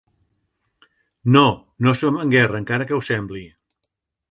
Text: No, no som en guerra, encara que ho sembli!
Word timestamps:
No, 1.35 1.43
no 1.87 1.93
som 2.01 2.19
en 2.25 2.33
guerra, 2.37 2.65
encara 2.65 2.91
que 2.91 2.99
ho 3.01 3.05
sembli! 3.13 3.45